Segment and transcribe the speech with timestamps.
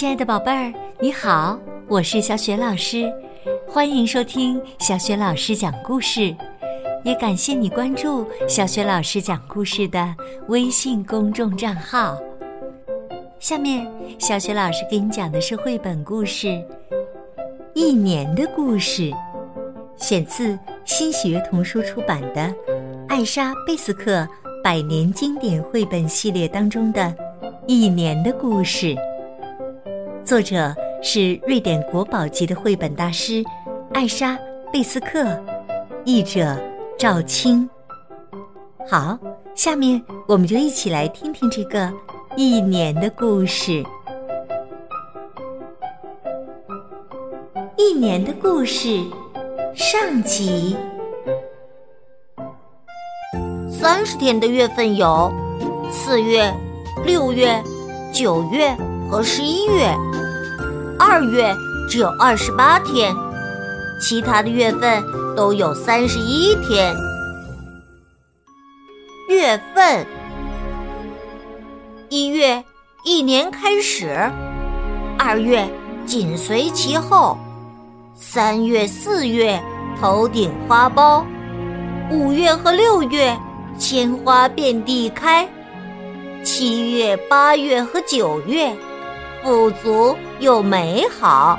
[0.00, 3.12] 亲爱的宝贝儿，你好，我是小雪老师，
[3.68, 6.34] 欢迎收听小雪老师讲故事，
[7.04, 10.16] 也感谢你关注小雪老师讲故事的
[10.48, 12.18] 微信公众账号。
[13.38, 13.86] 下面，
[14.18, 16.46] 小雪老师给你讲的是绘本故事
[17.74, 19.02] 《一年的故事》，
[19.98, 22.40] 选自新喜悦童书出版的
[23.06, 24.26] 《艾莎·贝斯克
[24.64, 27.02] 百年经典绘本系列》当中的
[27.66, 28.94] 《一年的故事》。
[30.30, 33.42] 作者是瑞典国宝级的绘本大师
[33.92, 34.36] 艾莎·
[34.72, 35.26] 贝斯克，
[36.04, 36.56] 译者
[36.96, 37.68] 赵青。
[38.88, 39.18] 好，
[39.56, 41.92] 下面我们就一起来听听这个
[42.36, 43.82] 一年的故事。
[47.76, 49.04] 一年的故事
[49.74, 50.76] 上集。
[53.68, 55.28] 三十天的月份有
[55.90, 56.54] 四月、
[57.04, 57.60] 六月、
[58.12, 58.72] 九月
[59.10, 59.92] 和十一月。
[61.02, 61.56] 二月
[61.88, 63.16] 只有二十八天，
[63.98, 65.02] 其他的月份
[65.34, 66.94] 都有三十一天。
[69.30, 70.06] 月份：
[72.10, 72.62] 一月，
[73.02, 74.08] 一年开始；
[75.18, 75.66] 二月，
[76.04, 77.34] 紧随其后；
[78.14, 79.58] 三月、四月，
[79.98, 81.24] 头顶花苞；
[82.10, 83.34] 五月和六月，
[83.78, 85.46] 鲜花遍地开；
[86.44, 88.76] 七月、八月和九月。
[89.42, 91.58] 富足又美好，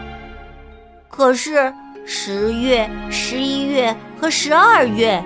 [1.10, 1.74] 可是
[2.06, 5.24] 十月、十一月和十二月，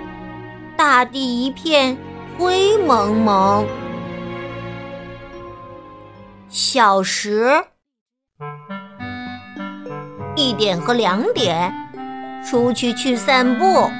[0.76, 1.96] 大地一片
[2.38, 3.66] 灰蒙蒙。
[6.48, 7.62] 小时，
[10.34, 11.72] 一点和两点，
[12.48, 13.90] 出去去散步；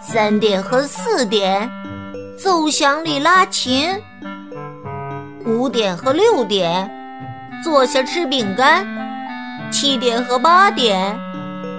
[0.00, 1.70] 三点和四点，
[2.38, 3.98] 奏响里拉琴；
[5.46, 7.01] 五点和六点。
[7.62, 8.84] 坐下吃饼干，
[9.70, 11.16] 七点和八点，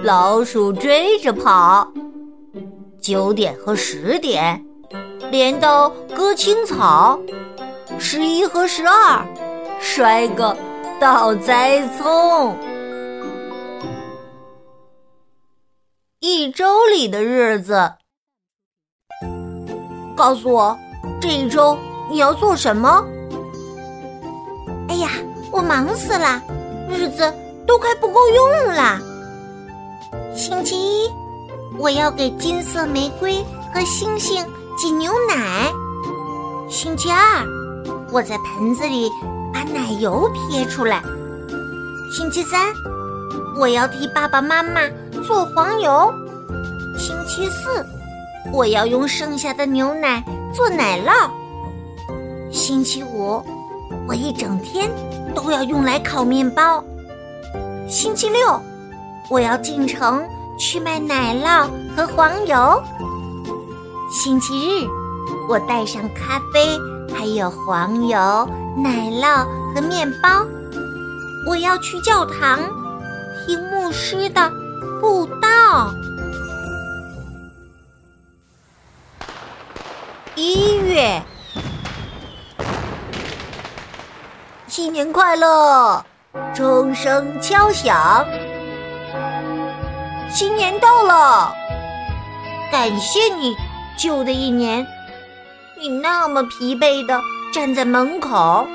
[0.02, 1.86] 老鼠追着跑；
[3.00, 4.64] 九点和十点，
[5.30, 7.18] 镰刀割青草；
[7.98, 9.26] 十一和十二，
[9.78, 10.56] 摔个
[10.98, 12.56] 倒栽葱。
[16.20, 17.92] 一周里的日子，
[20.16, 20.78] 告诉我，
[21.20, 21.78] 这一周
[22.10, 23.04] 你要做什么？
[24.88, 25.10] 哎呀！
[25.54, 26.42] 我忙死了，
[26.90, 27.32] 日子
[27.64, 28.98] 都快不够用了。
[30.34, 31.08] 星期一，
[31.78, 33.36] 我要给金色玫瑰
[33.72, 34.44] 和星星
[34.76, 35.72] 挤牛奶。
[36.68, 37.46] 星期二，
[38.10, 39.08] 我在盆子里
[39.52, 41.00] 把奶油撇出来。
[42.12, 42.60] 星期三，
[43.56, 44.80] 我要替爸爸妈妈
[45.24, 46.12] 做黄油。
[46.98, 47.86] 星期四，
[48.52, 50.20] 我要用剩下的牛奶
[50.52, 51.30] 做奶酪。
[52.50, 53.40] 星期五。
[54.06, 54.90] 我一整天
[55.34, 56.82] 都要用来烤面包。
[57.88, 58.60] 星期六，
[59.28, 60.26] 我要进城
[60.58, 62.82] 去卖奶酪和黄油。
[64.10, 64.88] 星期日，
[65.48, 66.78] 我带上咖啡，
[67.12, 68.16] 还有黄油、
[68.76, 69.44] 奶酪
[69.74, 70.46] 和面包。
[71.46, 72.58] 我要去教堂
[73.46, 74.50] 听牧师的
[75.00, 75.92] 布道。
[80.36, 81.22] 一月。
[84.76, 86.04] 新年快乐！
[86.52, 88.26] 钟声敲响，
[90.28, 91.54] 新年到了。
[92.72, 93.54] 感谢你，
[93.96, 94.84] 旧的一年，
[95.78, 97.20] 你那么疲惫的
[97.52, 98.66] 站在门口，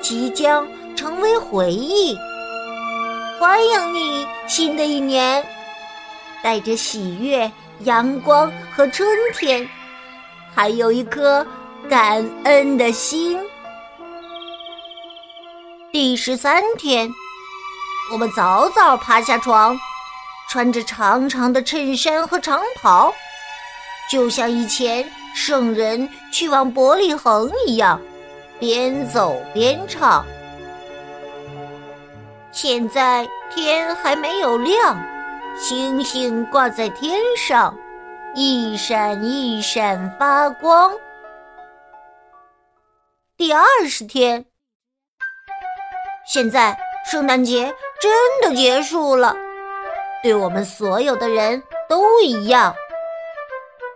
[0.00, 0.66] 即将
[0.96, 2.18] 成为回忆。
[3.38, 5.46] 欢迎你，新的一年，
[6.42, 7.48] 带着喜悦、
[7.84, 9.64] 阳光和春天，
[10.52, 11.46] 还有一颗
[11.88, 13.38] 感恩的心。
[16.00, 17.12] 第十三天，
[18.12, 19.76] 我们早早爬下床，
[20.48, 23.12] 穿着长长的衬衫和长袍，
[24.08, 25.04] 就像以前
[25.34, 28.00] 圣人去往伯利恒一样，
[28.60, 30.24] 边走边唱。
[32.52, 34.96] 现在天还没有亮，
[35.58, 37.76] 星星挂在天上，
[38.36, 40.92] 一闪一闪发光。
[43.36, 44.47] 第二十天。
[46.28, 46.78] 现在
[47.10, 49.34] 圣诞节真的结束了，
[50.22, 52.74] 对我们所有的人都一样。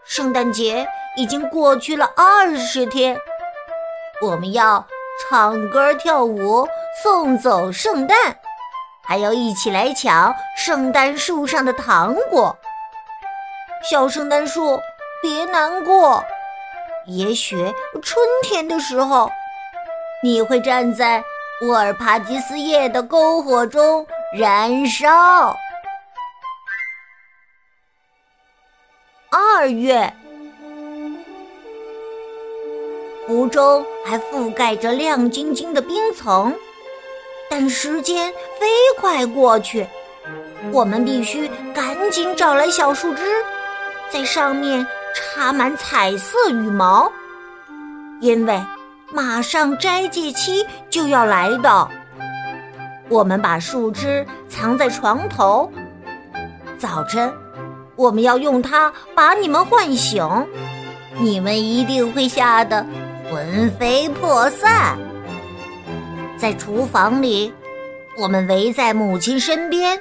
[0.02, 3.18] 圣诞节已经过去了二十天，
[4.22, 4.86] 我们要
[5.20, 6.66] 唱歌跳舞
[7.02, 8.16] 送走圣诞，
[9.02, 12.56] 还要一起来抢圣诞树上的糖果。
[13.90, 14.80] 小圣诞树，
[15.20, 16.24] 别难过，
[17.04, 17.56] 也许
[18.00, 19.30] 春天的时候，
[20.22, 21.22] 你会站在。
[21.60, 24.04] 沃尔帕吉斯叶的篝火中
[24.36, 25.56] 燃烧。
[29.30, 30.12] 二月，
[33.26, 36.52] 湖中还覆盖着亮晶晶的冰层，
[37.48, 38.66] 但时间飞
[38.98, 39.86] 快过去，
[40.72, 43.22] 我们必须赶紧找来小树枝，
[44.10, 44.84] 在上面
[45.14, 47.10] 插满彩色羽毛，
[48.20, 48.60] 因为
[49.12, 51.90] 马上斋戒期就要来到。
[53.08, 55.70] 我们把树枝藏在床头，
[56.78, 57.32] 早晨。
[57.94, 60.26] 我们要用它把你们唤醒，
[61.18, 62.84] 你们一定会吓得
[63.30, 64.98] 魂飞魄散。
[66.38, 67.52] 在厨房里，
[68.16, 70.00] 我们围在母亲身边，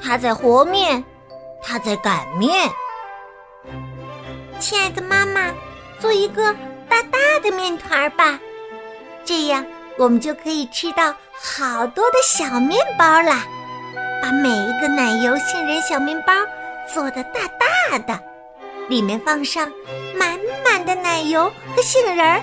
[0.00, 1.02] 她在和面，
[1.62, 2.70] 她在擀面。
[4.60, 5.50] 亲爱的妈妈，
[5.98, 6.54] 做一个
[6.94, 8.38] 大大的面团吧，
[9.24, 9.66] 这样
[9.98, 13.44] 我们就可以吃到好多的小面包啦。
[14.22, 16.32] 把每一个奶油杏仁小面包。
[16.92, 18.20] 做的大大的，
[18.88, 19.72] 里面放上
[20.14, 22.42] 满满的奶油和杏仁儿。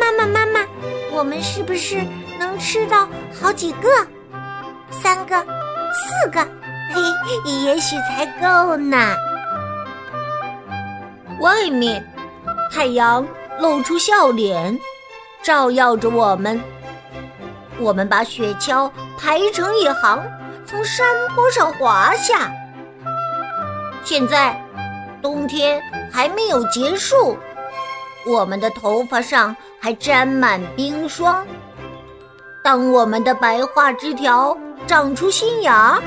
[0.00, 0.66] 妈妈，妈妈，
[1.12, 2.02] 我们是不是
[2.38, 3.06] 能吃到
[3.38, 3.88] 好几个？
[4.90, 5.38] 三个、
[5.92, 6.40] 四个，
[6.94, 9.14] 嘿，也许才够呢。
[11.40, 12.02] 外面，
[12.74, 13.24] 太阳
[13.60, 14.76] 露出笑脸，
[15.44, 16.60] 照耀着我们。
[17.78, 20.20] 我们把雪橇排成一行，
[20.66, 22.50] 从山坡上滑下。
[24.02, 24.60] 现在，
[25.22, 25.80] 冬天
[26.10, 27.38] 还没有结束，
[28.26, 31.46] 我们的头发上还沾满冰霜。
[32.60, 36.02] 当我们的白桦枝条长出新芽，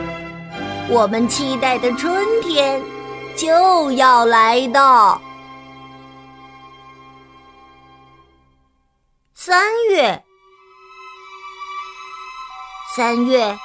[0.89, 2.81] 我们期待的春天
[3.37, 5.21] 就要来到。
[9.47, 10.25] 三月，
[12.97, 13.57] 三月，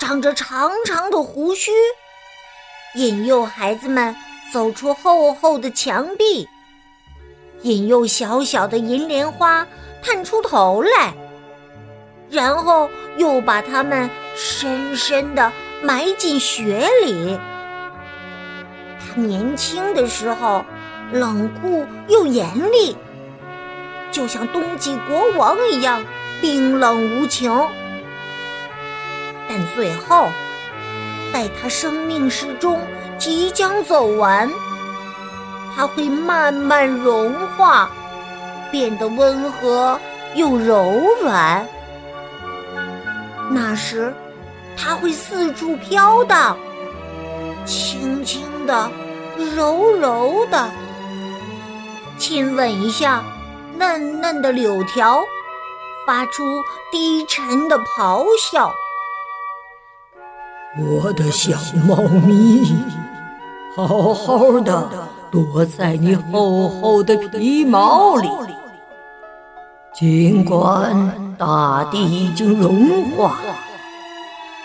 [0.00, 1.70] 长着长长的胡须。
[2.94, 4.16] 引诱孩子们
[4.50, 6.48] 走出厚厚的墙壁，
[7.60, 9.66] 引诱小小的银莲花
[10.02, 11.12] 探出头来，
[12.30, 12.88] 然后
[13.18, 15.52] 又把它们深深的
[15.82, 17.38] 埋进雪里。
[18.98, 20.64] 他年轻的时候
[21.12, 22.96] 冷酷又严厉，
[24.10, 26.04] 就像冬季国王一样
[26.40, 27.52] 冰冷无情，
[29.48, 30.28] 但最后。
[31.30, 32.80] 在他生命时钟
[33.18, 34.50] 即将走完，
[35.76, 37.90] 他会慢慢融化，
[38.72, 40.00] 变得温和
[40.34, 40.90] 又柔
[41.22, 41.68] 软。
[43.50, 44.12] 那时，
[44.74, 46.56] 他会四处飘荡，
[47.66, 48.90] 轻轻的、
[49.54, 50.70] 柔柔的，
[52.16, 53.22] 亲吻一下
[53.78, 55.22] 嫩嫩的柳条，
[56.06, 56.42] 发出
[56.90, 58.74] 低沉的咆哮。
[60.78, 61.96] 我的小猫
[62.26, 62.74] 咪，
[63.76, 64.88] 好好的
[65.30, 68.28] 躲在你厚厚的皮毛里。
[69.94, 73.38] 尽管大地已经融化，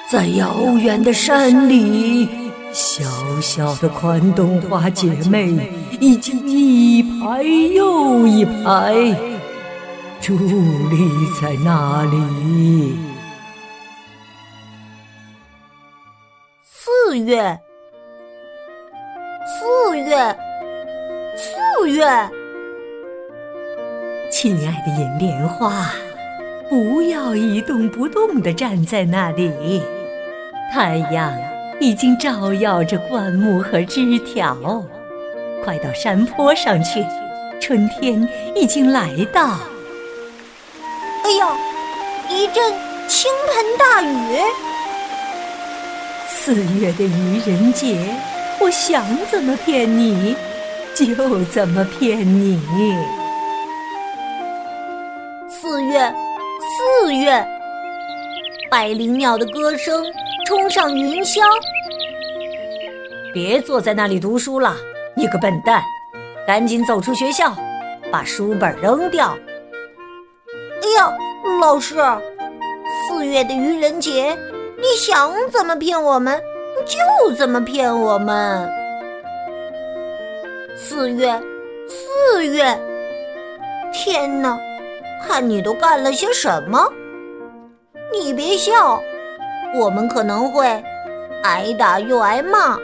[0.10, 3.04] 在遥远的山里，小
[3.42, 8.94] 小小的宽冬花姐妹已经一排又一排
[10.22, 10.38] 伫
[10.90, 12.98] 立在那里。
[16.64, 17.60] 四月，
[19.46, 20.38] 四月，
[21.36, 22.30] 四月，
[24.32, 25.92] 亲爱的银莲花，
[26.70, 29.82] 不要一动不动地站在那里。
[30.74, 31.32] 太阳
[31.84, 34.56] 已经照耀着灌木和枝条，
[35.66, 37.06] 快到山坡上去，
[37.60, 38.26] 春天
[38.56, 39.60] 已经来到。
[41.26, 41.58] 哎呀，
[42.30, 42.74] 一阵
[43.10, 44.40] 倾盆大雨。
[46.30, 48.16] 四月的愚人节，
[48.62, 50.38] 我想怎么骗你，
[50.96, 52.62] 就怎么骗你。
[55.50, 56.14] 四月，
[57.04, 57.46] 四月，
[58.72, 60.02] 百灵鸟的歌声
[60.46, 61.42] 冲上云霄。
[63.34, 64.76] 别坐在那里读书了，
[65.16, 65.82] 你个笨蛋！
[66.46, 67.52] 赶紧走出学校，
[68.12, 69.36] 把书本扔掉。
[70.84, 71.12] 哎呀，
[71.60, 71.96] 老师，
[73.08, 74.38] 四月的愚人节。
[74.78, 76.40] 你想怎么骗我们，
[76.86, 78.70] 就怎么骗我们。
[80.76, 81.42] 四月，
[81.88, 82.78] 四月，
[83.92, 84.60] 天哪！
[85.26, 86.88] 看你都干了些什么！
[88.12, 89.02] 你别笑，
[89.74, 90.84] 我们可能会
[91.44, 92.78] 挨打又挨骂，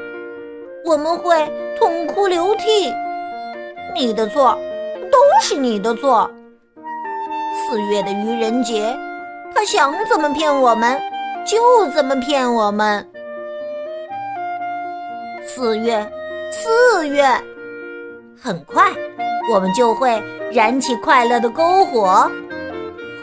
[0.90, 2.92] 我们会痛哭流涕。
[3.94, 4.58] 你的错，
[5.12, 6.28] 都是你的错。
[7.54, 8.98] 四月的愚人节，
[9.54, 11.00] 他想怎么骗我们，
[11.46, 13.08] 就怎么骗我们。
[15.46, 16.04] 四月，
[16.50, 17.24] 四月，
[18.42, 18.92] 很快，
[19.54, 20.20] 我们就会
[20.52, 22.28] 燃起快乐的篝火，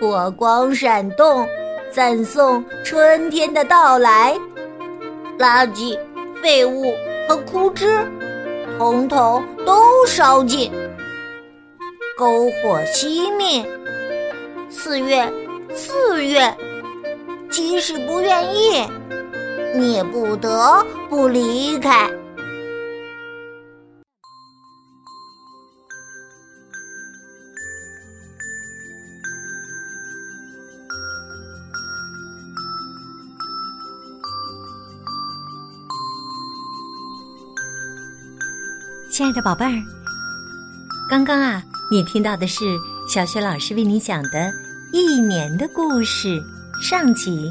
[0.00, 1.44] 火光闪动，
[1.90, 4.36] 赞颂春天的到来。
[5.36, 5.98] 垃圾、
[6.40, 6.94] 废物
[7.28, 8.06] 和枯枝，
[8.78, 10.72] 统统都烧尽。
[12.18, 13.64] 篝火熄灭，
[14.70, 15.30] 四月，
[15.74, 16.54] 四月，
[17.50, 18.88] 即使不愿意，
[19.74, 22.08] 你也不得不离开。
[39.16, 39.82] 亲爱的宝贝儿，
[41.08, 44.28] 刚刚啊，你听到的是小雪老师为你讲的
[44.92, 46.38] 《一年的故事》
[46.82, 47.50] 上集。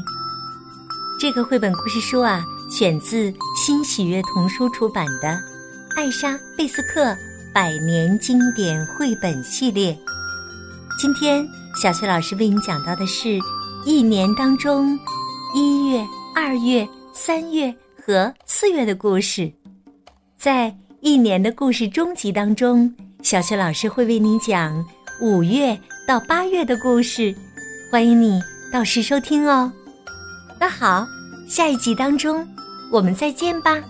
[1.18, 5.28] 这个绘本故事书啊，选自新喜悦童书出版的
[5.96, 7.16] 《艾莎·贝斯克
[7.52, 9.92] 百年经典绘本系列》。
[11.00, 11.44] 今天，
[11.82, 13.40] 小雪老师为你讲到的是
[13.84, 14.96] 一年当中
[15.52, 17.74] 一月、二月、三月
[18.06, 19.52] 和四月的故事，
[20.38, 20.72] 在。
[21.06, 24.84] 一年的故事终集当中，小雪老师会为你讲
[25.20, 27.32] 五月到八月的故事，
[27.92, 28.40] 欢迎你
[28.72, 29.70] 到时收听哦。
[30.58, 31.06] 那好，
[31.46, 32.44] 下一集当中
[32.90, 33.80] 我们再见吧。